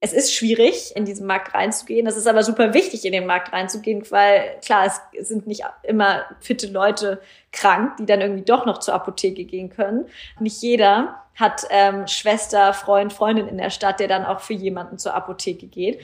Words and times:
es 0.00 0.12
ist 0.12 0.34
schwierig, 0.34 0.94
in 0.94 1.04
diesen 1.04 1.26
Markt 1.26 1.54
reinzugehen. 1.54 2.06
Es 2.06 2.16
ist 2.16 2.26
aber 2.26 2.42
super 2.42 2.74
wichtig, 2.74 3.04
in 3.06 3.12
den 3.12 3.26
Markt 3.26 3.52
reinzugehen, 3.52 4.04
weil 4.10 4.58
klar, 4.64 4.86
es 4.86 5.28
sind 5.28 5.46
nicht 5.46 5.64
immer 5.82 6.22
fitte 6.40 6.66
Leute 6.66 7.20
krank, 7.50 7.96
die 7.98 8.06
dann 8.06 8.20
irgendwie 8.20 8.44
doch 8.44 8.66
noch 8.66 8.78
zur 8.78 8.94
Apotheke 8.94 9.44
gehen 9.44 9.70
können. 9.70 10.06
Nicht 10.38 10.60
jeder 10.60 11.22
hat 11.34 11.66
ähm, 11.70 12.06
Schwester, 12.06 12.74
Freund, 12.74 13.12
Freundin 13.12 13.48
in 13.48 13.58
der 13.58 13.70
Stadt, 13.70 14.00
der 14.00 14.08
dann 14.08 14.24
auch 14.24 14.40
für 14.40 14.54
jemanden 14.54 14.98
zur 14.98 15.14
Apotheke 15.14 15.66
geht. 15.66 16.00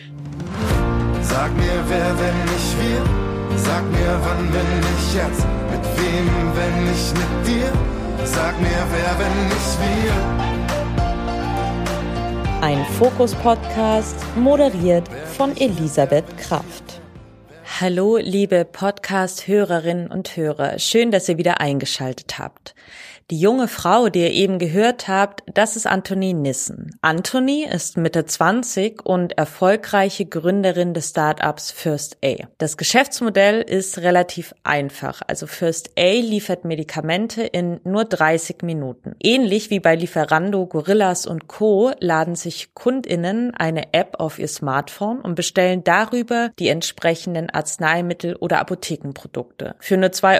Sag 1.22 1.52
mir, 1.54 1.84
wer, 1.86 2.18
wenn 2.18 2.44
nicht 2.44 2.76
wir? 2.80 3.58
Sag 3.58 3.84
mir, 3.84 4.20
wann, 4.22 4.52
wenn 4.52 4.80
nicht 4.80 5.14
jetzt? 5.14 5.46
Mit 5.70 5.84
wem, 5.98 6.56
wenn 6.56 6.84
nicht 6.84 7.14
mit 7.14 7.46
dir? 7.46 7.72
Sag 8.24 8.58
mir, 8.60 8.68
wer, 8.68 9.18
wenn 9.18 9.48
nicht 9.48 9.78
wir? 9.80 10.61
Ein 12.62 12.84
Fokus-Podcast, 12.84 14.14
moderiert 14.36 15.08
von 15.36 15.56
Elisabeth 15.56 16.38
Kraft. 16.38 17.00
Hallo, 17.80 18.18
liebe 18.18 18.64
Podcast-Hörerinnen 18.64 20.06
und 20.06 20.36
Hörer. 20.36 20.78
Schön, 20.78 21.10
dass 21.10 21.28
ihr 21.28 21.38
wieder 21.38 21.60
eingeschaltet 21.60 22.38
habt. 22.38 22.76
Die 23.32 23.40
junge 23.40 23.66
Frau, 23.66 24.10
die 24.10 24.20
ihr 24.20 24.30
eben 24.30 24.58
gehört 24.58 25.08
habt, 25.08 25.42
das 25.46 25.74
ist 25.74 25.86
Antonie 25.86 26.34
Nissen. 26.34 26.90
Antonie 27.00 27.64
ist 27.64 27.96
Mitte 27.96 28.26
20 28.26 29.06
und 29.06 29.38
erfolgreiche 29.38 30.26
Gründerin 30.26 30.92
des 30.92 31.08
Startups 31.08 31.70
First 31.70 32.18
A. 32.22 32.46
Das 32.58 32.76
Geschäftsmodell 32.76 33.62
ist 33.62 33.96
relativ 34.00 34.52
einfach. 34.64 35.22
Also 35.26 35.46
First 35.46 35.92
A 35.98 36.12
liefert 36.12 36.66
Medikamente 36.66 37.42
in 37.42 37.80
nur 37.84 38.04
30 38.04 38.60
Minuten. 38.64 39.16
Ähnlich 39.18 39.70
wie 39.70 39.80
bei 39.80 39.96
Lieferando, 39.96 40.66
Gorillas 40.66 41.24
und 41.24 41.48
Co. 41.48 41.90
laden 42.00 42.34
sich 42.34 42.74
KundInnen 42.74 43.54
eine 43.54 43.94
App 43.94 44.16
auf 44.18 44.38
ihr 44.38 44.48
Smartphone 44.48 45.22
und 45.22 45.36
bestellen 45.36 45.84
darüber 45.84 46.50
die 46.58 46.68
entsprechenden 46.68 47.48
Arzneimittel 47.48 48.36
oder 48.36 48.58
Apothekenprodukte. 48.58 49.74
Für 49.78 49.96
nur 49.96 50.10
2,50 50.10 50.38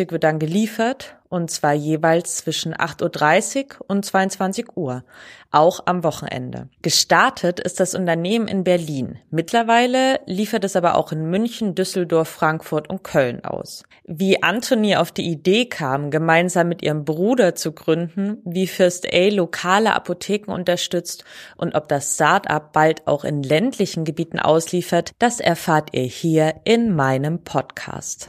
Euro 0.00 0.10
wird 0.10 0.24
dann 0.24 0.40
geliefert 0.40 1.14
und 1.34 1.50
zwar 1.50 1.72
jeweils 1.72 2.36
zwischen 2.36 2.74
8.30 2.74 3.80
Uhr 3.80 3.84
und 3.88 4.04
22 4.04 4.76
Uhr, 4.76 5.02
auch 5.50 5.80
am 5.86 6.04
Wochenende. 6.04 6.68
Gestartet 6.80 7.58
ist 7.58 7.80
das 7.80 7.94
Unternehmen 7.94 8.46
in 8.46 8.62
Berlin. 8.62 9.18
Mittlerweile 9.30 10.20
liefert 10.26 10.64
es 10.64 10.76
aber 10.76 10.96
auch 10.96 11.10
in 11.10 11.28
München, 11.30 11.74
Düsseldorf, 11.74 12.28
Frankfurt 12.28 12.88
und 12.88 13.02
Köln 13.02 13.44
aus. 13.44 13.82
Wie 14.04 14.42
Anthony 14.44 14.94
auf 14.94 15.10
die 15.10 15.28
Idee 15.28 15.66
kam, 15.66 16.12
gemeinsam 16.12 16.68
mit 16.68 16.82
ihrem 16.82 17.04
Bruder 17.04 17.56
zu 17.56 17.72
gründen, 17.72 18.38
wie 18.44 18.68
First 18.68 19.12
A 19.12 19.28
lokale 19.30 19.92
Apotheken 19.94 20.52
unterstützt 20.52 21.24
und 21.56 21.74
ob 21.74 21.88
das 21.88 22.14
Start-up 22.14 22.72
bald 22.72 23.06
auch 23.08 23.24
in 23.24 23.42
ländlichen 23.42 24.04
Gebieten 24.04 24.38
ausliefert, 24.38 25.10
das 25.18 25.40
erfahrt 25.40 25.90
ihr 25.94 26.02
hier 26.02 26.54
in 26.64 26.94
meinem 26.94 27.42
Podcast. 27.42 28.28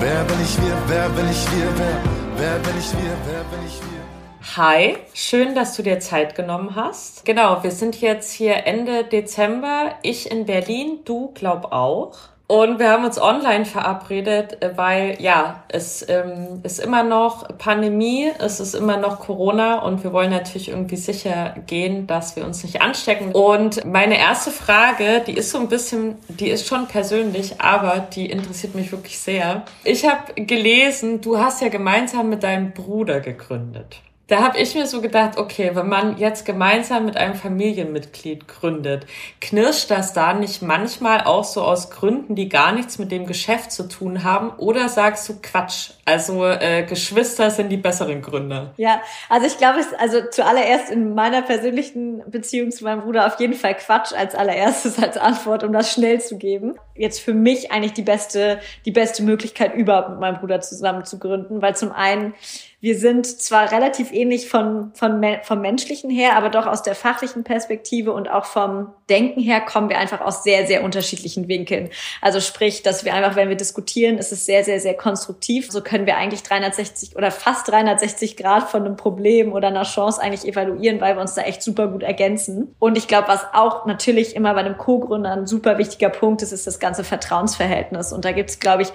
Wer 0.00 0.22
bin 0.24 0.40
ich 0.40 0.56
wir? 0.62 0.76
Wer 0.86 1.08
bin 1.08 1.28
ich 1.28 1.44
wir? 1.50 1.66
Wer? 1.76 2.02
Wer 2.36 2.58
bin 2.60 2.78
ich 2.78 2.92
wir? 2.92 3.16
Wer 3.26 3.42
bin 3.50 3.66
ich 3.66 3.80
wir? 3.80 4.56
Hi, 4.56 4.96
schön, 5.12 5.56
dass 5.56 5.74
du 5.74 5.82
dir 5.82 5.98
Zeit 5.98 6.36
genommen 6.36 6.76
hast. 6.76 7.24
Genau, 7.24 7.64
wir 7.64 7.72
sind 7.72 8.00
jetzt 8.00 8.30
hier 8.30 8.64
Ende 8.64 9.02
Dezember. 9.02 9.96
Ich 10.02 10.30
in 10.30 10.46
Berlin, 10.46 11.00
du 11.04 11.32
glaub 11.34 11.72
auch. 11.72 12.16
Und 12.48 12.78
wir 12.78 12.88
haben 12.88 13.04
uns 13.04 13.20
online 13.20 13.66
verabredet, 13.66 14.62
äh, 14.62 14.70
weil 14.74 15.20
ja, 15.20 15.62
es 15.68 16.04
ähm, 16.08 16.60
ist 16.62 16.80
immer 16.80 17.02
noch 17.02 17.46
Pandemie, 17.58 18.32
es 18.38 18.58
ist 18.58 18.74
immer 18.74 18.96
noch 18.96 19.20
Corona 19.20 19.80
und 19.80 20.02
wir 20.02 20.14
wollen 20.14 20.30
natürlich 20.30 20.70
irgendwie 20.70 20.96
sicher 20.96 21.54
gehen, 21.66 22.06
dass 22.06 22.36
wir 22.36 22.46
uns 22.46 22.64
nicht 22.64 22.80
anstecken. 22.80 23.32
Und 23.32 23.84
meine 23.84 24.18
erste 24.18 24.50
Frage, 24.50 25.22
die 25.26 25.34
ist 25.34 25.50
so 25.50 25.58
ein 25.58 25.68
bisschen, 25.68 26.16
die 26.28 26.48
ist 26.48 26.66
schon 26.66 26.86
persönlich, 26.86 27.60
aber 27.60 27.98
die 27.98 28.30
interessiert 28.30 28.74
mich 28.74 28.92
wirklich 28.92 29.18
sehr. 29.18 29.64
Ich 29.84 30.08
habe 30.08 30.32
gelesen, 30.42 31.20
du 31.20 31.38
hast 31.38 31.60
ja 31.60 31.68
gemeinsam 31.68 32.30
mit 32.30 32.42
deinem 32.42 32.72
Bruder 32.72 33.20
gegründet 33.20 34.00
da 34.28 34.42
habe 34.42 34.58
ich 34.58 34.74
mir 34.74 34.86
so 34.86 35.00
gedacht, 35.00 35.38
okay, 35.38 35.70
wenn 35.72 35.88
man 35.88 36.18
jetzt 36.18 36.44
gemeinsam 36.44 37.06
mit 37.06 37.16
einem 37.16 37.34
Familienmitglied 37.34 38.46
gründet, 38.46 39.06
knirscht 39.40 39.90
das 39.90 40.12
da 40.12 40.34
nicht 40.34 40.60
manchmal 40.60 41.22
auch 41.24 41.44
so 41.44 41.62
aus 41.62 41.90
Gründen, 41.90 42.34
die 42.34 42.50
gar 42.50 42.72
nichts 42.72 42.98
mit 42.98 43.10
dem 43.10 43.26
Geschäft 43.26 43.72
zu 43.72 43.88
tun 43.88 44.24
haben? 44.24 44.50
Oder 44.58 44.90
sagst 44.90 45.26
du 45.30 45.40
Quatsch? 45.42 45.92
Also 46.04 46.44
äh, 46.46 46.84
Geschwister 46.84 47.50
sind 47.50 47.70
die 47.70 47.78
besseren 47.78 48.20
Gründer. 48.20 48.74
Ja, 48.76 49.00
also 49.30 49.46
ich 49.46 49.56
glaube, 49.56 49.80
es 49.80 49.94
also 49.94 50.20
zuallererst 50.30 50.90
in 50.90 51.14
meiner 51.14 51.40
persönlichen 51.40 52.22
Beziehung 52.30 52.70
zu 52.70 52.84
meinem 52.84 53.00
Bruder 53.00 53.26
auf 53.26 53.40
jeden 53.40 53.54
Fall 53.54 53.74
Quatsch 53.76 54.12
als 54.12 54.34
allererstes 54.34 55.02
als 55.02 55.16
Antwort, 55.16 55.64
um 55.64 55.72
das 55.72 55.90
schnell 55.90 56.20
zu 56.20 56.36
geben. 56.36 56.74
Jetzt 56.98 57.20
für 57.20 57.34
mich 57.34 57.70
eigentlich 57.70 57.92
die 57.92 58.02
beste, 58.02 58.60
die 58.84 58.90
beste 58.90 59.22
Möglichkeit 59.22 59.74
überhaupt 59.74 60.10
mit 60.10 60.20
meinem 60.20 60.38
Bruder 60.38 60.60
zusammen 60.60 61.04
zu 61.04 61.18
gründen, 61.18 61.62
weil 61.62 61.76
zum 61.76 61.92
einen 61.92 62.34
wir 62.80 62.96
sind 62.96 63.26
zwar 63.26 63.72
relativ 63.72 64.12
ähnlich 64.12 64.48
von, 64.48 64.92
von, 64.94 65.20
vom 65.42 65.60
menschlichen 65.60 66.10
her, 66.10 66.36
aber 66.36 66.48
doch 66.48 66.66
aus 66.66 66.84
der 66.84 66.94
fachlichen 66.94 67.42
Perspektive 67.42 68.12
und 68.12 68.30
auch 68.30 68.44
vom 68.44 68.92
Denken 69.10 69.40
her 69.40 69.60
kommen 69.60 69.88
wir 69.88 69.98
einfach 69.98 70.20
aus 70.20 70.44
sehr, 70.44 70.64
sehr 70.64 70.84
unterschiedlichen 70.84 71.48
Winkeln. 71.48 71.90
Also 72.20 72.38
sprich, 72.38 72.84
dass 72.84 73.04
wir 73.04 73.14
einfach, 73.14 73.34
wenn 73.34 73.48
wir 73.48 73.56
diskutieren, 73.56 74.16
ist 74.16 74.30
es 74.30 74.46
sehr, 74.46 74.62
sehr, 74.62 74.78
sehr 74.78 74.94
konstruktiv. 74.94 75.72
So 75.72 75.80
können 75.80 76.06
wir 76.06 76.16
eigentlich 76.16 76.44
360 76.44 77.16
oder 77.16 77.32
fast 77.32 77.66
360 77.66 78.36
Grad 78.36 78.70
von 78.70 78.84
einem 78.84 78.96
Problem 78.96 79.52
oder 79.52 79.68
einer 79.68 79.82
Chance 79.82 80.22
eigentlich 80.22 80.46
evaluieren, 80.46 81.00
weil 81.00 81.16
wir 81.16 81.20
uns 81.20 81.34
da 81.34 81.42
echt 81.42 81.64
super 81.64 81.88
gut 81.88 82.04
ergänzen. 82.04 82.76
Und 82.78 82.96
ich 82.96 83.08
glaube, 83.08 83.26
was 83.26 83.44
auch 83.54 83.86
natürlich 83.86 84.36
immer 84.36 84.54
bei 84.54 84.60
einem 84.60 84.78
Co-Gründer 84.78 85.32
ein 85.32 85.46
super 85.48 85.78
wichtiger 85.78 86.10
Punkt 86.10 86.42
ist, 86.42 86.52
ist 86.52 86.68
das 86.68 86.78
ganze 86.78 86.87
Vertrauensverhältnis. 87.04 88.12
Und 88.12 88.24
da 88.24 88.32
gibt 88.32 88.50
es, 88.50 88.60
glaube 88.60 88.82
ich, 88.82 88.92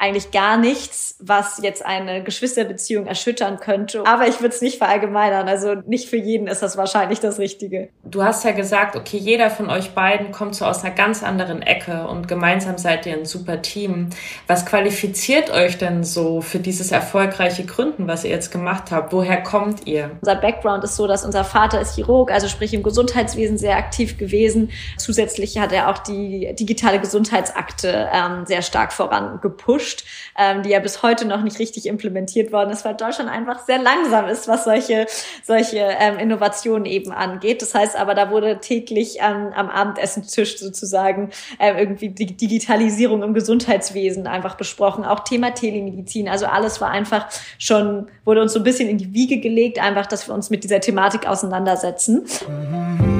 eigentlich 0.00 0.30
gar 0.30 0.56
nichts, 0.56 1.16
was 1.18 1.58
jetzt 1.60 1.84
eine 1.84 2.22
Geschwisterbeziehung 2.22 3.06
erschüttern 3.06 3.58
könnte. 3.58 4.06
Aber 4.06 4.28
ich 4.28 4.40
würde 4.40 4.54
es 4.54 4.62
nicht 4.62 4.78
verallgemeinern. 4.78 5.48
Also 5.48 5.74
nicht 5.86 6.08
für 6.08 6.16
jeden 6.16 6.46
ist 6.46 6.62
das 6.62 6.76
wahrscheinlich 6.76 7.18
das 7.18 7.40
Richtige. 7.40 7.88
Du 8.04 8.22
hast 8.22 8.44
ja 8.44 8.52
gesagt, 8.52 8.94
okay, 8.94 9.16
jeder 9.16 9.50
von 9.50 9.70
euch 9.70 9.90
beiden 9.94 10.30
kommt 10.30 10.54
so 10.54 10.66
aus 10.66 10.84
einer 10.84 10.94
ganz 10.94 11.24
anderen 11.24 11.62
Ecke 11.62 12.06
und 12.06 12.28
gemeinsam 12.28 12.78
seid 12.78 13.06
ihr 13.06 13.14
ein 13.14 13.24
super 13.24 13.60
Team. 13.60 14.10
Was 14.46 14.66
qualifiziert 14.66 15.50
euch 15.50 15.78
denn 15.78 16.04
so 16.04 16.42
für 16.42 16.60
dieses 16.60 16.92
erfolgreiche 16.92 17.64
Gründen, 17.64 18.06
was 18.06 18.22
ihr 18.22 18.30
jetzt 18.30 18.52
gemacht 18.52 18.92
habt? 18.92 19.12
Woher 19.12 19.42
kommt 19.42 19.88
ihr? 19.88 20.12
Unser 20.20 20.36
Background 20.36 20.84
ist 20.84 20.94
so, 20.94 21.08
dass 21.08 21.24
unser 21.24 21.42
Vater 21.42 21.80
ist 21.80 21.96
Chirurg, 21.96 22.30
also 22.30 22.46
sprich 22.46 22.72
im 22.72 22.84
Gesundheitswesen 22.84 23.58
sehr 23.58 23.76
aktiv 23.76 24.16
gewesen. 24.16 24.70
Zusätzlich 24.96 25.58
hat 25.58 25.72
er 25.72 25.88
auch 25.88 25.98
die 25.98 26.54
digitale 26.54 27.00
Gesundheitsakte 27.00 28.08
ähm, 28.12 28.46
sehr 28.46 28.62
stark 28.62 28.92
vorangepusht 28.92 29.87
gepusht, 29.88 30.04
ähm, 30.36 30.62
die 30.62 30.70
ja 30.70 30.80
bis 30.80 31.02
heute 31.02 31.26
noch 31.26 31.42
nicht 31.42 31.58
richtig 31.58 31.86
implementiert 31.86 32.52
worden 32.52 32.70
ist, 32.70 32.84
weil 32.84 32.94
Deutschland 32.94 33.30
einfach 33.30 33.64
sehr 33.64 33.78
langsam 33.78 34.26
ist, 34.26 34.48
was 34.48 34.64
solche, 34.64 35.06
solche 35.44 35.78
ähm, 35.78 36.18
Innovationen 36.18 36.86
eben 36.86 37.12
angeht. 37.12 37.62
Das 37.62 37.74
heißt 37.74 37.96
aber, 37.96 38.14
da 38.14 38.30
wurde 38.30 38.58
täglich 38.60 39.18
ähm, 39.20 39.52
am 39.54 39.68
Abendessentisch 39.68 40.58
sozusagen 40.58 41.30
ähm, 41.58 41.76
irgendwie 41.76 42.10
die 42.10 42.36
Digitalisierung 42.36 43.22
im 43.22 43.34
Gesundheitswesen 43.34 44.26
einfach 44.26 44.56
besprochen, 44.56 45.04
auch 45.04 45.20
Thema 45.20 45.50
Telemedizin. 45.50 46.28
Also 46.28 46.46
alles 46.46 46.80
war 46.80 46.90
einfach 46.90 47.28
schon, 47.58 48.08
wurde 48.24 48.42
uns 48.42 48.52
so 48.52 48.60
ein 48.60 48.64
bisschen 48.64 48.88
in 48.88 48.98
die 48.98 49.12
Wiege 49.12 49.38
gelegt, 49.40 49.82
einfach, 49.82 50.06
dass 50.06 50.28
wir 50.28 50.34
uns 50.34 50.50
mit 50.50 50.64
dieser 50.64 50.80
Thematik 50.80 51.26
auseinandersetzen. 51.26 52.26
Mhm. 52.46 53.17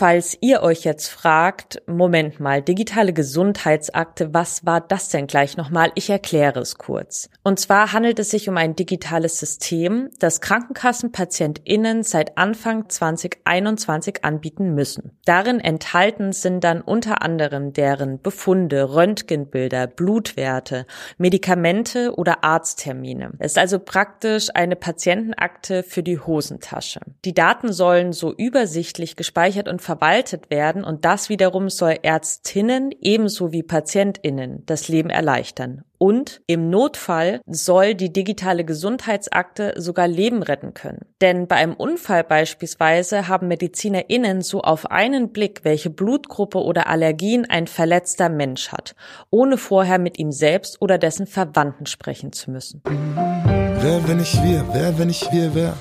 Falls 0.00 0.38
ihr 0.40 0.62
euch 0.62 0.84
jetzt 0.84 1.08
fragt, 1.08 1.82
Moment 1.86 2.40
mal, 2.40 2.62
digitale 2.62 3.12
Gesundheitsakte, 3.12 4.32
was 4.32 4.64
war 4.64 4.80
das 4.80 5.10
denn 5.10 5.26
gleich 5.26 5.58
nochmal? 5.58 5.92
Ich 5.94 6.08
erkläre 6.08 6.60
es 6.60 6.78
kurz. 6.78 7.28
Und 7.42 7.60
zwar 7.60 7.92
handelt 7.92 8.18
es 8.18 8.30
sich 8.30 8.48
um 8.48 8.56
ein 8.56 8.74
digitales 8.74 9.38
System, 9.38 10.08
das 10.18 10.40
KrankenkassenpatientInnen 10.40 12.02
seit 12.02 12.38
Anfang 12.38 12.88
2021 12.88 14.24
anbieten 14.24 14.74
müssen. 14.74 15.18
Darin 15.26 15.60
enthalten 15.60 16.32
sind 16.32 16.64
dann 16.64 16.80
unter 16.80 17.20
anderem 17.20 17.74
deren 17.74 18.22
Befunde, 18.22 18.94
Röntgenbilder, 18.94 19.86
Blutwerte, 19.86 20.86
Medikamente 21.18 22.14
oder 22.16 22.42
Arzttermine. 22.42 23.32
Es 23.38 23.52
ist 23.52 23.58
also 23.58 23.78
praktisch 23.78 24.48
eine 24.54 24.76
Patientenakte 24.76 25.82
für 25.82 26.02
die 26.02 26.18
Hosentasche. 26.18 27.00
Die 27.26 27.34
Daten 27.34 27.70
sollen 27.74 28.14
so 28.14 28.32
übersichtlich 28.32 29.14
gespeichert 29.14 29.68
und 29.68 29.89
verwaltet 29.90 30.50
werden 30.50 30.84
und 30.84 31.04
das 31.04 31.30
wiederum 31.30 31.68
soll 31.68 31.96
Ärztinnen 32.02 32.94
ebenso 33.00 33.50
wie 33.50 33.64
Patientinnen 33.64 34.62
das 34.66 34.86
Leben 34.86 35.10
erleichtern. 35.10 35.82
Und 35.98 36.42
im 36.46 36.70
Notfall 36.70 37.40
soll 37.46 37.96
die 37.96 38.12
digitale 38.12 38.64
Gesundheitsakte 38.64 39.74
sogar 39.76 40.06
Leben 40.06 40.44
retten 40.44 40.74
können. 40.74 41.06
Denn 41.20 41.48
bei 41.48 41.56
einem 41.56 41.74
Unfall 41.74 42.22
beispielsweise 42.22 43.26
haben 43.26 43.48
MedizinerInnen 43.48 44.42
so 44.42 44.60
auf 44.60 44.88
einen 44.92 45.32
Blick, 45.32 45.64
welche 45.64 45.90
Blutgruppe 45.90 46.62
oder 46.62 46.86
Allergien 46.86 47.44
ein 47.50 47.66
verletzter 47.66 48.28
Mensch 48.28 48.70
hat, 48.70 48.94
ohne 49.30 49.58
vorher 49.58 49.98
mit 49.98 50.20
ihm 50.20 50.30
selbst 50.30 50.80
oder 50.80 50.98
dessen 50.98 51.26
Verwandten 51.26 51.86
sprechen 51.86 52.32
zu 52.32 52.52
müssen. 52.52 52.80
Wer, 52.84 54.06
wenn 54.06 54.20
ich 54.20 54.40
wir? 54.40 54.64
Wer, 54.72 54.96
wenn 55.00 55.10
ich 55.10 55.32
wir, 55.32 55.52
wer? 55.52 55.74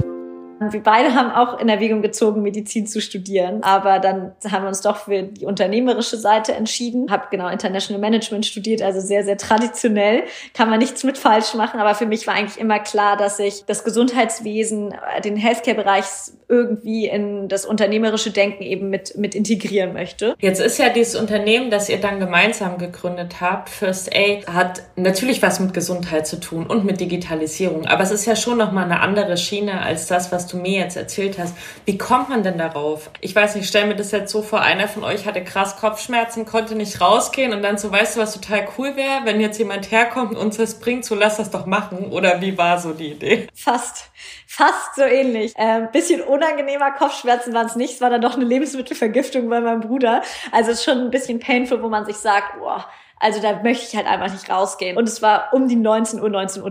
Wir 0.60 0.84
beide 0.84 1.16
haben 1.16 1.32
auch 1.32 1.60
in 1.60 1.70
Erwägung 1.70 2.02
gezogen, 2.02 2.42
Medizin 2.42 2.86
zu 2.86 3.00
studieren, 3.00 3.64
aber 3.64 4.00
dann 4.00 4.34
haben 4.50 4.64
wir 4.64 4.68
uns 4.68 4.82
doch 4.82 4.98
für 4.98 5.24
die 5.24 5.46
unternehmerische 5.46 6.18
Seite 6.18 6.54
entschieden. 6.54 7.12
Habe 7.12 7.28
genau 7.32 7.48
International 7.48 8.02
Management 8.02 8.46
studiert, 8.46 8.82
also 8.82 9.00
sehr, 9.00 9.24
sehr 9.24 9.38
traditionell. 9.38 10.24
Kann 10.54 10.70
man 10.70 10.80
nichts 10.80 11.04
mit 11.06 11.18
falsch 11.18 11.54
machen, 11.54 11.80
aber 11.80 11.96
für 11.96 12.06
mich 12.06 12.28
war 12.28 12.34
eigentlich 12.34 12.60
immer 12.60 12.80
klar, 12.80 13.16
dass 13.16 13.40
ich 13.40 13.64
das 13.66 13.86
Gesundheitswesen, 13.86 14.94
den 15.24 15.38
Healthcare-Bereich 15.38 16.06
irgendwie 16.50 17.08
in 17.08 17.48
das 17.48 17.66
unternehmerische 17.66 18.32
Denken 18.32 18.64
eben 18.64 18.90
mit, 18.90 19.18
mit 19.18 19.36
integrieren 19.36 19.94
möchte. 19.94 20.36
Jetzt 20.40 20.60
ist 20.60 20.78
ja 20.78 20.90
dieses 20.90 21.16
Unternehmen, 21.16 21.70
das 21.70 21.88
ihr 21.88 22.02
dann 22.02 22.20
gemeinsam 22.20 22.78
gegründet 22.78 23.40
habt, 23.40 23.70
First 23.70 24.14
Aid, 24.14 24.48
hat 24.48 24.82
natürlich 24.98 25.42
was 25.42 25.60
mit 25.60 25.74
Gesundheit 25.74 26.28
zu 26.28 26.40
tun 26.40 26.66
und 26.68 26.84
mit 26.84 27.00
Digitalisierung, 27.00 27.86
aber 27.86 28.04
es 28.04 28.12
ist 28.12 28.26
ja 28.26 28.36
schon 28.36 28.58
nochmal 28.58 28.86
eine 28.86 29.00
andere 29.00 29.38
Schiene 29.38 29.82
als 29.82 30.08
das, 30.08 30.32
was 30.32 30.49
du 30.50 30.58
mir 30.58 30.80
jetzt 30.80 30.98
erzählt 30.98 31.38
hast. 31.40 31.56
Wie 31.86 31.98
kommt 31.98 32.30
man 32.30 32.44
denn 32.44 32.58
darauf? 32.58 33.10
Ich 33.22 33.36
weiß 33.36 33.56
nicht, 33.56 33.68
stell 33.68 33.88
mir 33.88 33.96
das 33.96 34.12
jetzt 34.12 34.32
so 34.32 34.42
vor, 34.42 34.62
einer 34.62 34.88
von 34.88 35.04
euch 35.04 35.26
hatte 35.26 35.44
krass 35.44 35.78
Kopfschmerzen, 35.78 36.46
konnte 36.46 36.76
nicht 36.76 37.00
rausgehen 37.00 37.54
und 37.54 37.64
dann 37.64 37.78
so, 37.78 37.92
weißt 37.92 38.16
du, 38.16 38.20
was 38.20 38.34
total 38.34 38.68
cool 38.78 38.96
wäre, 38.96 39.22
wenn 39.26 39.40
jetzt 39.40 39.58
jemand 39.58 39.92
herkommt 39.92 40.32
und 40.32 40.38
uns 40.38 40.58
das 40.58 40.80
bringt, 40.80 41.06
so 41.06 41.16
lass 41.16 41.38
das 41.38 41.52
doch 41.52 41.66
machen. 41.66 42.12
Oder 42.12 42.42
wie 42.42 42.58
war 42.58 42.80
so 42.80 42.94
die 42.94 43.12
Idee? 43.12 43.48
Fast, 43.54 44.12
fast 44.48 44.96
so 44.96 45.04
ähnlich. 45.04 45.54
Ähm, 45.58 45.90
bisschen 45.92 46.22
unangenehmer 46.22 46.92
Kopfschmerzen 46.92 47.54
waren 47.54 47.68
es 47.68 47.76
nicht, 47.76 47.96
es 47.96 48.02
war 48.02 48.10
dann 48.10 48.22
doch 48.22 48.36
eine 48.36 48.46
Lebensmittelvergiftung 48.46 49.50
bei 49.50 49.62
meinem 49.62 49.82
Bruder. 49.82 50.22
Also 50.52 50.72
es 50.72 50.80
ist 50.80 50.86
schon 50.86 51.00
ein 51.00 51.12
bisschen 51.12 51.40
painful, 51.40 51.82
wo 51.82 51.90
man 51.90 52.06
sich 52.06 52.18
sagt, 52.18 52.60
boah, 52.60 52.86
also 53.20 53.42
da 53.42 53.62
möchte 53.62 53.86
ich 53.86 53.96
halt 53.96 54.08
einfach 54.08 54.32
nicht 54.32 54.50
rausgehen. 54.50 54.98
Und 54.98 55.08
es 55.08 55.22
war 55.22 55.54
um 55.54 55.68
die 55.68 55.76
19 55.76 56.22
Uhr, 56.22 56.30
19.30 56.30 56.64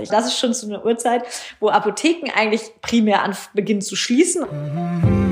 Uhr. 0.00 0.06
Das 0.06 0.26
ist 0.26 0.38
schon 0.38 0.54
zu 0.54 0.66
einer 0.66 0.84
Uhrzeit, 0.84 1.24
wo 1.60 1.68
Apotheken 1.68 2.30
eigentlich 2.34 2.62
primär 2.80 3.22
an 3.22 3.36
beginnen 3.54 3.82
zu 3.82 3.96
schließen. 3.96 4.46
Mhm. 4.50 5.25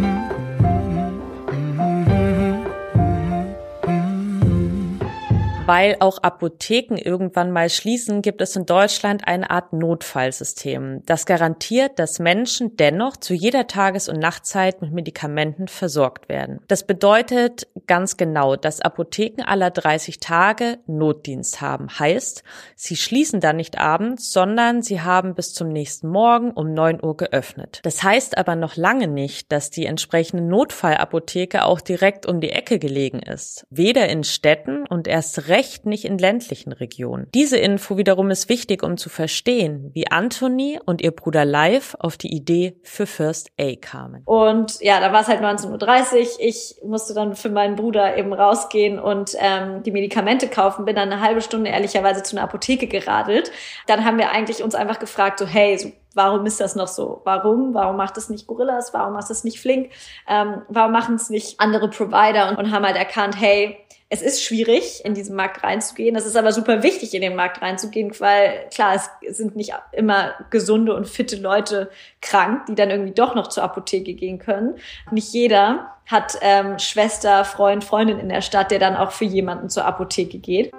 Weil 5.67 5.97
auch 6.01 6.19
Apotheken 6.19 6.97
irgendwann 6.99 7.51
mal 7.51 7.71
schließen, 7.71 8.21
gibt 8.21 8.43
es 8.43 8.55
in 8.55 8.67
Deutschland 8.67 9.27
eine 9.27 9.49
Art 9.49 9.73
Notfallsystem, 9.73 11.01
das 11.07 11.25
garantiert, 11.25 11.99
dass 11.99 12.19
Menschen 12.19 12.77
dennoch 12.77 13.17
zu 13.17 13.33
jeder 13.33 13.67
Tages- 13.67 14.11
und 14.11 14.19
Nachtzeit 14.19 14.83
mit 14.83 14.93
Medikamenten 14.93 15.67
versorgt 15.69 16.29
werden. 16.29 16.61
Das 16.69 16.87
bedeutet 16.87 17.67
ganz 17.87 18.19
genau, 18.19 18.57
dass 18.57 18.83
Apotheken 18.83 19.43
aller 19.43 19.71
30 19.71 20.21
Tage 20.21 20.81
Notdienst 20.87 21.63
haben. 21.63 21.89
Heißt, 21.99 22.43
sie 22.77 22.97
schließen 22.97 23.41
dann 23.41 23.57
nicht 23.57 23.79
abends, 23.79 24.33
sondern 24.33 24.83
sie 24.83 25.01
haben 25.01 25.35
bis 25.35 25.55
zum 25.55 25.69
nächsten 25.69 26.09
Morgen 26.09 26.51
um 26.51 26.75
9 26.75 27.03
Uhr 27.03 27.17
geöffnet. 27.17 27.81
Das 27.85 28.03
heißt 28.03 28.37
aber 28.37 28.55
noch 28.55 28.77
lange 28.77 29.09
nicht, 29.09 29.51
dass 29.51 29.71
die 29.71 29.87
entsprechende 29.87 30.45
Notfallapotheke 30.45 31.65
auch 31.65 31.81
direkt 31.81 32.27
um 32.27 32.43
die 32.43 32.51
Ecke 32.51 32.79
gelegen 32.79 33.21
ist. 33.21 33.67
Weder 33.71 34.11
in 34.11 34.25
Städten 34.25 34.87
und 34.87 35.09
erst 35.09 35.49
nicht 35.87 36.05
in 36.05 36.19
ländlichen 36.19 36.73
Regionen. 36.73 37.29
Diese 37.35 37.57
Info 37.57 37.97
wiederum 37.97 38.31
ist 38.31 38.49
wichtig, 38.49 38.83
um 38.83 38.97
zu 38.97 39.09
verstehen, 39.09 39.91
wie 39.95 40.11
Anthony 40.11 40.81
und 40.85 41.03
ihr 41.03 41.11
Bruder 41.11 41.45
Live 41.45 41.97
auf 41.99 42.17
die 42.17 42.35
Idee 42.35 42.77
für 42.83 43.07
First 43.07 43.51
A 43.61 43.75
kamen. 43.81 44.23
Und 44.25 44.81
ja, 44.81 45.01
da 45.01 45.13
war 45.13 45.23
es 45.23 45.29
halt 45.29 45.41
19.30 45.41 46.15
Uhr. 46.15 46.41
Ich 46.41 46.77
musste 46.85 47.15
dann 47.15 47.35
für 47.35 47.51
meinen 47.51 47.77
Bruder 47.77 48.17
eben 48.17 48.33
rausgehen 48.33 48.99
und 48.99 49.37
ähm, 49.39 49.83
die 49.83 49.91
Medikamente 49.91 50.49
kaufen. 50.49 50.85
Bin 50.85 50.97
dann 50.97 51.13
eine 51.13 51.21
halbe 51.21 51.41
Stunde 51.41 51.71
ehrlicherweise 51.71 52.23
zu 52.23 52.37
einer 52.37 52.45
Apotheke 52.45 52.87
geradelt. 52.87 53.53
Dann 53.87 54.05
haben 54.05 54.19
wir 54.19 54.31
eigentlich 54.31 54.63
uns 54.63 54.75
einfach 54.75 54.99
gefragt, 54.99 55.39
so 55.39 55.47
hey, 55.47 55.79
so 55.79 55.93
warum 56.15 56.47
ist 56.47 56.61
das 56.61 56.77
noch 56.77 56.89
so? 56.89 57.21
Warum? 57.25 57.75
Warum 57.75 57.97
macht 57.97 58.17
es 58.17 58.29
nicht 58.29 58.47
Gorillas? 58.47 58.95
Warum 58.95 59.13
macht 59.13 59.31
es 59.31 59.45
nicht 59.45 59.61
Flink? 59.61 59.91
Ähm, 60.29 60.63
warum 60.69 60.93
machen 60.93 61.17
es 61.17 61.29
nicht 61.29 61.61
andere 61.61 61.91
Provider? 61.91 62.49
Und, 62.49 62.57
und 62.57 62.71
haben 62.71 62.85
halt 62.85 62.97
erkannt, 62.97 63.37
hey, 63.39 63.79
es 64.15 64.23
ist 64.23 64.45
schwierig, 64.45 65.05
in 65.05 65.15
diesen 65.15 65.35
Markt 65.35 65.65
reinzugehen. 65.65 66.15
Das 66.15 66.25
ist 66.25 66.37
aber 66.37 66.53
super 66.53 66.85
wichtig, 66.85 67.15
in 67.15 67.21
den 67.21 67.35
Markt 67.35 67.61
reinzugehen, 67.61 68.13
weil 68.21 68.69
klar, 68.73 68.95
es 68.95 69.37
sind 69.37 69.57
nicht 69.57 69.75
immer 69.91 70.35
gesunde 70.51 70.95
und 70.95 71.09
fitte 71.09 71.35
Leute 71.35 71.91
krank, 72.23 72.67
die 72.67 72.77
dann 72.77 72.91
irgendwie 72.91 73.11
doch 73.11 73.35
noch 73.35 73.49
zur 73.49 73.65
Apotheke 73.65 74.15
gehen 74.15 74.39
können. 74.39 74.77
Nicht 75.11 75.33
jeder 75.33 75.97
hat 76.07 76.39
ähm, 76.43 76.79
Schwester, 76.79 77.45
Freund, 77.45 77.83
Freundin 77.83 78.21
in 78.21 78.29
der 78.29 78.41
Stadt, 78.41 78.71
der 78.71 78.79
dann 78.79 78.95
auch 78.95 79.11
für 79.11 79.25
jemanden 79.25 79.69
zur 79.69 79.85
Apotheke 79.85 80.39
geht. 80.39 80.71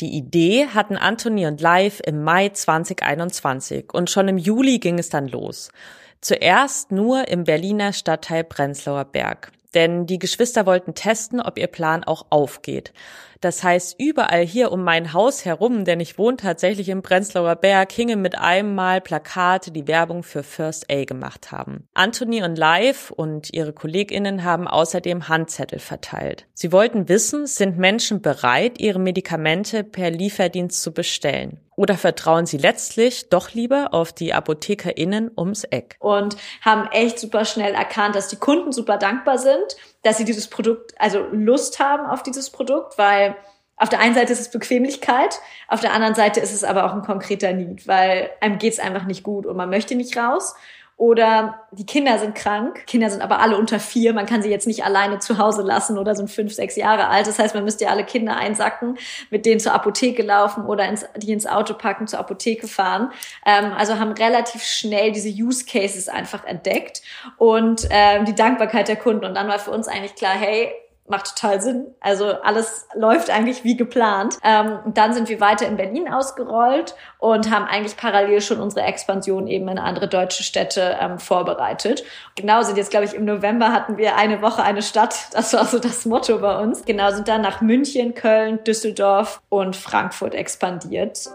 Die 0.00 0.16
Idee 0.16 0.66
hatten 0.74 0.96
Anthony 0.96 1.46
und 1.46 1.60
Live 1.60 2.00
im 2.04 2.24
Mai 2.24 2.48
2021 2.48 3.94
und 3.94 4.10
schon 4.10 4.26
im 4.26 4.38
Juli 4.38 4.80
ging 4.80 4.98
es 4.98 5.08
dann 5.08 5.28
los. 5.28 5.70
Zuerst 6.20 6.90
nur 6.90 7.28
im 7.28 7.44
Berliner 7.44 7.92
Stadtteil 7.92 8.44
Prenzlauer 8.44 9.04
Berg. 9.04 9.52
Denn 9.74 10.06
die 10.06 10.18
Geschwister 10.18 10.66
wollten 10.66 10.94
testen, 10.94 11.40
ob 11.40 11.58
ihr 11.58 11.66
Plan 11.66 12.02
auch 12.02 12.26
aufgeht. 12.30 12.92
Das 13.40 13.62
heißt, 13.62 13.96
überall 14.00 14.44
hier 14.44 14.72
um 14.72 14.82
mein 14.82 15.12
Haus 15.12 15.44
herum, 15.44 15.84
denn 15.84 16.00
ich 16.00 16.18
wohne 16.18 16.36
tatsächlich 16.36 16.88
im 16.88 17.02
Prenzlauer 17.02 17.56
Berg, 17.56 17.92
hingen 17.92 18.20
mit 18.20 18.38
einem 18.38 18.74
Mal 18.74 19.00
Plakate, 19.00 19.70
die 19.70 19.86
Werbung 19.86 20.22
für 20.22 20.42
First 20.42 20.90
A 20.90 21.04
gemacht 21.04 21.52
haben. 21.52 21.88
Anthony 21.94 22.42
und 22.42 22.56
Live 22.56 23.10
und 23.10 23.52
ihre 23.52 23.72
KollegInnen 23.72 24.44
haben 24.44 24.66
außerdem 24.66 25.28
Handzettel 25.28 25.78
verteilt. 25.78 26.46
Sie 26.54 26.72
wollten 26.72 27.08
wissen, 27.08 27.46
sind 27.46 27.78
Menschen 27.78 28.22
bereit, 28.22 28.80
ihre 28.80 28.98
Medikamente 28.98 29.84
per 29.84 30.10
Lieferdienst 30.10 30.82
zu 30.82 30.92
bestellen? 30.92 31.60
Oder 31.78 31.96
vertrauen 31.96 32.44
sie 32.44 32.56
letztlich 32.56 33.28
doch 33.28 33.54
lieber 33.54 33.94
auf 33.94 34.12
die 34.12 34.34
ApothekerInnen 34.34 35.30
ums 35.38 35.62
Eck? 35.62 35.94
Und 36.00 36.36
haben 36.60 36.88
echt 36.90 37.20
super 37.20 37.44
schnell 37.44 37.72
erkannt, 37.72 38.16
dass 38.16 38.26
die 38.26 38.36
Kunden 38.36 38.72
super 38.72 38.98
dankbar 38.98 39.38
sind, 39.38 39.76
dass 40.08 40.16
sie 40.16 40.24
dieses 40.24 40.48
Produkt, 40.48 40.94
also 40.98 41.26
Lust 41.32 41.80
haben 41.80 42.06
auf 42.06 42.22
dieses 42.22 42.48
Produkt, 42.48 42.96
weil 42.96 43.36
auf 43.76 43.90
der 43.90 44.00
einen 44.00 44.14
Seite 44.14 44.32
ist 44.32 44.40
es 44.40 44.50
Bequemlichkeit, 44.50 45.38
auf 45.68 45.80
der 45.80 45.92
anderen 45.92 46.14
Seite 46.14 46.40
ist 46.40 46.54
es 46.54 46.64
aber 46.64 46.86
auch 46.86 46.94
ein 46.94 47.02
konkreter 47.02 47.52
Need, 47.52 47.86
weil 47.86 48.30
einem 48.40 48.56
geht's 48.56 48.78
einfach 48.78 49.04
nicht 49.04 49.22
gut 49.22 49.44
und 49.44 49.54
man 49.54 49.68
möchte 49.68 49.94
nicht 49.94 50.16
raus. 50.16 50.54
Oder 50.98 51.60
die 51.70 51.86
Kinder 51.86 52.18
sind 52.18 52.34
krank. 52.34 52.84
Kinder 52.88 53.08
sind 53.08 53.22
aber 53.22 53.38
alle 53.38 53.56
unter 53.56 53.78
vier. 53.78 54.12
Man 54.12 54.26
kann 54.26 54.42
sie 54.42 54.50
jetzt 54.50 54.66
nicht 54.66 54.84
alleine 54.84 55.20
zu 55.20 55.38
Hause 55.38 55.62
lassen 55.62 55.96
oder 55.96 56.16
sind 56.16 56.28
fünf, 56.28 56.52
sechs 56.52 56.74
Jahre 56.74 57.06
alt. 57.06 57.28
Das 57.28 57.38
heißt, 57.38 57.54
man 57.54 57.62
müsste 57.62 57.84
ja 57.84 57.90
alle 57.90 58.02
Kinder 58.02 58.36
einsacken, 58.36 58.98
mit 59.30 59.46
denen 59.46 59.60
zur 59.60 59.74
Apotheke 59.74 60.24
laufen 60.24 60.66
oder 60.66 60.88
ins, 60.88 61.06
die 61.16 61.30
ins 61.30 61.46
Auto 61.46 61.74
packen, 61.74 62.08
zur 62.08 62.18
Apotheke 62.18 62.66
fahren. 62.66 63.12
Ähm, 63.46 63.72
also 63.78 64.00
haben 64.00 64.10
relativ 64.10 64.64
schnell 64.64 65.12
diese 65.12 65.28
Use 65.28 65.64
Cases 65.64 66.08
einfach 66.08 66.44
entdeckt 66.44 67.00
und 67.36 67.86
ähm, 67.90 68.24
die 68.24 68.34
Dankbarkeit 68.34 68.88
der 68.88 68.96
Kunden. 68.96 69.24
Und 69.24 69.34
dann 69.34 69.46
war 69.46 69.60
für 69.60 69.70
uns 69.70 69.86
eigentlich 69.86 70.16
klar, 70.16 70.34
hey, 70.34 70.72
macht 71.08 71.36
total 71.36 71.60
Sinn. 71.60 71.86
Also 72.00 72.26
alles 72.42 72.86
läuft 72.94 73.30
eigentlich 73.30 73.64
wie 73.64 73.76
geplant. 73.76 74.38
Ähm, 74.42 74.78
dann 74.94 75.14
sind 75.14 75.28
wir 75.28 75.40
weiter 75.40 75.66
in 75.66 75.76
Berlin 75.76 76.08
ausgerollt 76.12 76.94
und 77.18 77.50
haben 77.50 77.64
eigentlich 77.64 77.96
parallel 77.96 78.40
schon 78.40 78.60
unsere 78.60 78.84
Expansion 78.84 79.46
eben 79.46 79.68
in 79.68 79.78
andere 79.78 80.08
deutsche 80.08 80.42
Städte 80.42 80.96
ähm, 81.00 81.18
vorbereitet. 81.18 82.04
Genau 82.36 82.62
sind 82.62 82.76
jetzt, 82.76 82.90
glaube 82.90 83.06
ich, 83.06 83.14
im 83.14 83.24
November 83.24 83.72
hatten 83.72 83.96
wir 83.96 84.16
eine 84.16 84.42
Woche 84.42 84.62
eine 84.62 84.82
Stadt. 84.82 85.16
Das 85.32 85.52
war 85.52 85.64
so 85.64 85.78
das 85.78 86.04
Motto 86.06 86.38
bei 86.38 86.58
uns. 86.58 86.84
Genau 86.84 87.10
sind 87.10 87.28
dann 87.28 87.42
nach 87.42 87.60
München, 87.60 88.14
Köln, 88.14 88.62
Düsseldorf 88.64 89.40
und 89.48 89.76
Frankfurt 89.76 90.34
expandiert. 90.34 91.28